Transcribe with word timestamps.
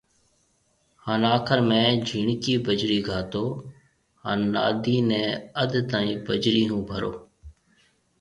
هان 1.05 1.21
آخر 1.35 1.59
۾ 1.71 1.79
جھيَََڻڪِي 2.07 2.53
بجرِي 2.65 2.99
گھاتو 3.07 3.45
هان 4.21 4.39
نادي 4.53 4.97
نيَ 5.09 5.23
اڌ 5.61 5.71
تائين 5.89 6.19
بجرِي 6.25 6.63
هو 6.71 6.79
ڀرو 6.89 7.13